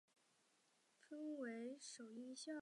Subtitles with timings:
[1.07, 2.59] 分为首因效应。